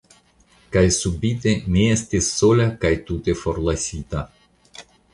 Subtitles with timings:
[0.75, 4.29] Nun subite mi estis sola kaj tute forlasita.